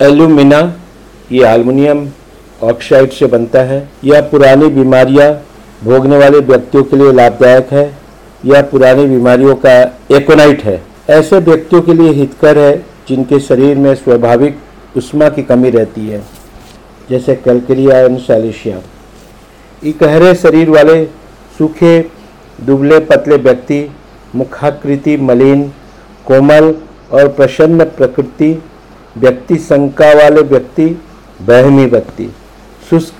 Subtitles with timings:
[0.00, 0.58] Alumina,
[1.32, 2.08] ये aluminium
[2.62, 5.30] oxide से बनता है। यह पुरानी बीमारियाँ
[5.84, 7.84] भोगने वाले व्यक्तियों के लिए लाभदायक है।
[8.44, 9.72] यह पुरानी बीमारियों का
[10.16, 12.76] एकोनाइट है। ऐसे व्यक्तियों के लिए हितकर है,
[13.08, 14.58] जिनके शरीर में स्वाभाविक
[14.96, 16.22] उष्मा की कमी रहती है,
[17.10, 18.80] जैसे कैलकेरिया एंड सैलिशिया।
[19.82, 21.04] इकहरे शरीर वाले,
[21.58, 21.98] सूखे,
[22.60, 23.84] दुबले पतले व्यक्ति,
[24.34, 25.68] मुखाकृति मलिन,
[26.26, 26.74] कोमल
[27.12, 28.54] और प्रसन्न प्रकृति
[29.16, 31.02] व्यक्ति शंका वाले व्यक्ति,
[31.42, 32.34] बहमी व्यक्ति।
[32.90, 33.14] शुष्क,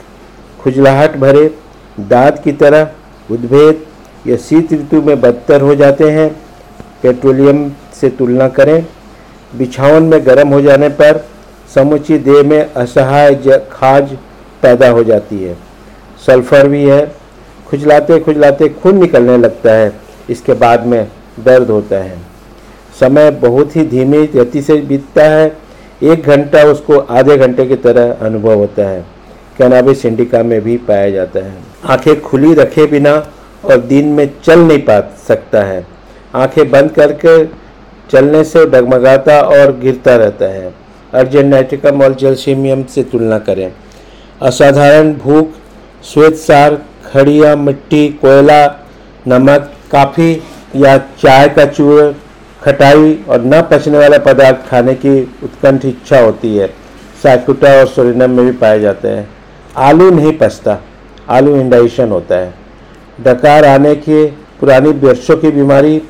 [0.60, 1.54] खुजलाहट भरे,
[2.00, 2.90] दांत की तरह
[3.30, 3.86] उद्भेद
[4.26, 6.36] या शीत ऋतु में बदतर हो जाते हैं,
[7.02, 8.86] पेट्रोलियम से तुलना करें।
[9.56, 11.24] बिछावन में गर्म हो जाने पर
[11.74, 13.34] समुची देह में असहाय
[13.72, 14.16] खाज
[14.62, 15.56] पैदा हो जाती है।
[16.26, 17.14] सल्फ़र भी है।
[17.68, 19.92] खुजलाते खुजलाते खून निकलने लगता है।
[20.30, 21.08] इसके बाद में
[21.40, 22.18] दर्द होता है।
[23.00, 25.65] समय बहुत ही धीमी गति से बीतता है।
[26.02, 29.04] एक घंटा उसको आधे घंटे की तरह अनुभव होता है।
[29.58, 33.14] कैनाबिस इंडिका में भी पाया जाता है। आँखें खुली रखे बिना
[33.64, 35.86] और दिन में चल नहीं पा सकता है।
[36.34, 37.44] आँखें बंद करके
[38.10, 40.74] चलने से डगमगाता और गिरता रहता है।
[41.14, 43.72] अर्जेंटाइटिकम और जलसीमियम से तुलना करें।
[44.42, 45.48] असाधारण भूख,
[46.04, 48.66] श्वेत सार, खड़िया मिट्टी, कोयला,
[49.28, 50.42] नमक, काफ़ी
[50.76, 52.16] या चाय का चूर
[52.62, 56.66] खटाई और न पचने वाला पदार्थ खाने की उत्कंठ इच्छा होती है।
[57.22, 59.28] साइकुटा और सोरिनम में भी पाए जाते हैं।
[59.78, 60.78] आलू नहीं पचता,
[61.28, 62.54] आलू इंडाइशन होता है।
[63.20, 64.24] डकार आने की
[64.60, 66.00] पुरानी बरसों की बीमारी,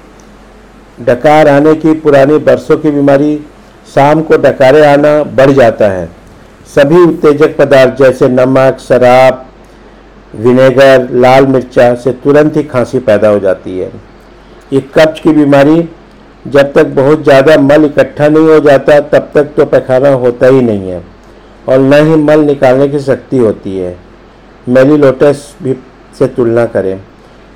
[1.01, 3.37] डकार आने की पुरानी बरसों की बीमारी,
[3.95, 6.09] शाम को डकारे आना बढ़ जाता है।
[6.75, 9.45] सभी उत्तेजक पदार्थ जैसे नमक, शराब,
[10.35, 13.91] विनेगर, लाल मिर्चा से तुरंत ही खांसी पैदा हो जाती है।
[14.73, 15.81] ये कब्ज की बीमारी
[16.47, 20.63] जब तक बहुत ज़्यादा मल इकट्ठा नहीं हो जाता, तब तक तो पैखाना होता ही
[20.63, 21.03] नहीं है।
[21.69, 23.97] और न ही मल निकालने की शक्ति होती है।
[24.69, 25.77] मेली लोटस भी
[26.19, 26.99] से तुलना करें।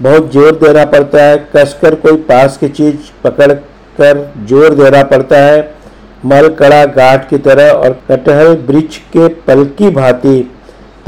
[0.01, 3.53] बहुत ज़ोर देना पड़ता है। कसकर कोई पास की चीज़ पकड़
[3.97, 5.69] कर ज़ोर देना पड़ता है।
[6.27, 10.41] मल कड़ा गाठ की तरह और कटहल वृक्ष के पल की भांति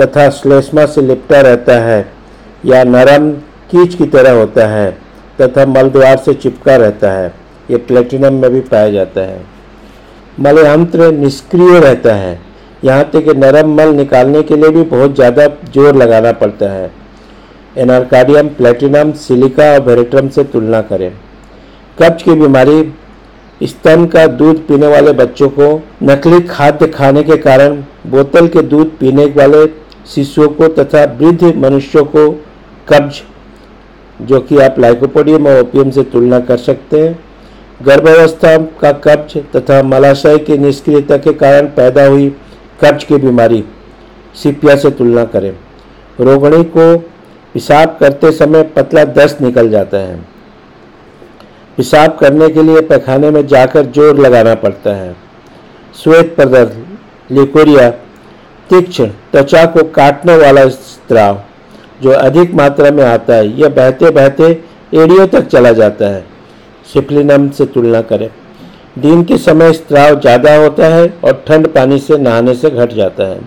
[0.01, 2.01] तथा श्लेष्मा से लिपटा रहता है
[2.67, 3.31] या नरम
[3.71, 4.91] कीच की तरह होता है
[5.41, 7.33] तथा मलद्वार से चिपका रहता है।
[7.73, 9.41] ये प्लेटिनम में भी पाया जाता है।
[10.39, 12.39] मलयंत्र निष्क्रिय रहता है।
[12.85, 16.91] यहाँ तक कि नरम मल निकालने के लिए भी बहुत ज़्यादा ज़ोर लगाना पड़ता है।
[17.77, 21.11] एनार्काडियम प्लेटिनम सिलिका और वेरेट्रम से तुलना करें।
[21.99, 22.83] कब्ज की बीमारी,
[23.61, 25.69] स्तन का दूध पीने वाले बच्चों को
[26.03, 29.67] नकली खाद्य खाने के कारण बोतल के दूध पीने वाले
[30.07, 32.31] शिशुओं को तथा वृद्ध मनुष्यों को
[32.89, 33.23] कब्ज,
[34.21, 37.19] जो कि आप लाइकोपोडियम और ओपियम से तुलना कर सकते हैं।
[37.83, 42.29] गर्भावस्था का कब्ज तथा मलाशय की निष्क्रियता के कारण पैदा हुई
[42.81, 43.63] कब्ज की बीमारी,
[44.35, 45.53] सीपिया से तुलना करें।
[46.19, 46.97] रोगणी को
[47.55, 50.17] पेशाब करते समय पतला दस्त निकल जाता है।
[51.79, 55.15] पेशाब करने के लिए पैखाने में जाकर ज़ोर लगाना पड़ता है।
[55.95, 56.73] श्वेत पदार्थ,
[57.31, 57.89] लिकोरिया,
[58.71, 61.41] तीक्ष्ण, त्वचा को काटने वाला स्त्राव
[62.03, 64.45] जो अधिक मात्रा में आता है, यह बहते बहते
[64.95, 66.25] एड़ियों तक चला जाता है।
[66.93, 68.29] सिप्लिनम से तुलना करें।
[68.99, 73.25] दिन के समय स्त्राव ज़्यादा होता है और ठंड पानी से नहाने से घट जाता
[73.25, 73.41] है।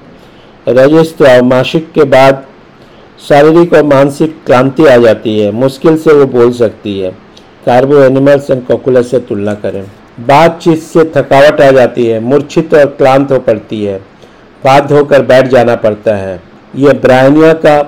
[0.69, 2.43] रजस्त्राव मासिक के बाद
[3.19, 7.11] शारीरिक और मानसिक क्रांति आ जाती है। मुश्किल से वो बोल सकती है।
[7.65, 9.83] कार्बो एनिमल्स एंड कोकुलस से तुलना करें।
[10.27, 13.97] बातचीत से थकावट आ जाती है। मूर्छित और क्लांत हो पड़ती है।
[14.63, 16.39] बाध्य होकर बैठ जाना पड़ता है।
[16.75, 17.81] यह ब्रायनिया का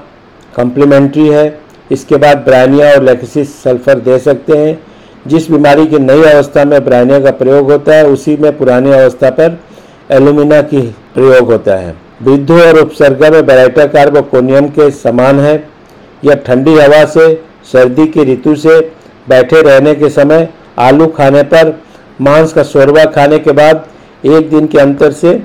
[0.56, 1.48] कम्प्लीमेंट्री है।
[1.92, 4.78] इसके बाद ब्रायनिया और लेक्सिस सल्फ़र दे सकते हैं।
[5.28, 9.30] जिस बीमारी की नई अवस्था में ब्रायनिया का प्रयोग होता है, उसी में पुरानी अवस्था
[9.30, 9.58] पर
[10.12, 10.82] एलुमिना की
[11.14, 15.56] प्रयोग होता है। वृद्धों और उपसर्ग में बेराइटा कार्बोकोनियम के समान है
[16.26, 17.34] यह ठंडी हवा से,
[17.72, 18.80] सर्दी की ऋतु से
[19.30, 20.48] बैठे रहने के समय
[20.80, 21.78] आलू खाने पर,
[22.22, 23.86] मांस का शोरबा खाने के बाद
[24.26, 25.42] एक दिन के अंतर से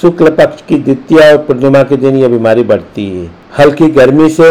[0.00, 4.48] शुक्ल पक्ष की द्वितीय और पूर्णिमा के दिन यह बीमारी बढ़ती है। हल्की गर्मी से,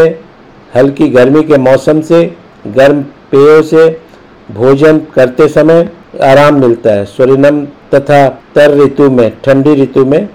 [0.76, 2.24] हल्की गर्मी के मौसम से,
[2.68, 3.02] गर्म
[3.32, 3.90] पेयों से
[4.52, 5.90] भोजन करते समय
[6.24, 10.26] आराम मिलता है। सोरिनम तथा तर ऋतु में, ठंडी ऋतु में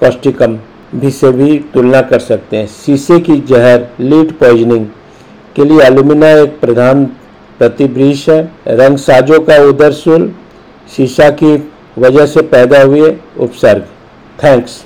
[0.00, 0.58] कॉस्टिकम
[0.94, 4.86] भी से भी तुलना कर सकते हैं। शीशे की जहर, लीड पॉइजनिंग
[5.56, 7.04] के लिए एल्यूमिना एक प्रधान
[7.58, 10.30] प्रतिवृष है। रंग साजों का उदरशुल
[10.96, 11.54] शीशा की
[11.98, 13.86] वजह से पैदा हुए उपसर्ग।
[14.44, 14.82] थैंक्स